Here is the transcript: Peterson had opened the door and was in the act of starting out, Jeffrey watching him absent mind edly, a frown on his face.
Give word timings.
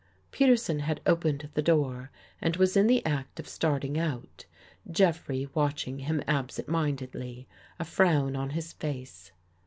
Peterson 0.31 0.79
had 0.79 0.99
opened 1.05 1.47
the 1.53 1.61
door 1.61 2.09
and 2.41 2.55
was 2.55 2.75
in 2.75 2.87
the 2.87 3.05
act 3.05 3.39
of 3.39 3.47
starting 3.47 3.99
out, 3.99 4.45
Jeffrey 4.89 5.47
watching 5.53 5.99
him 5.99 6.23
absent 6.27 6.67
mind 6.67 6.97
edly, 7.07 7.45
a 7.77 7.85
frown 7.85 8.35
on 8.35 8.49
his 8.49 8.73
face. 8.73 9.31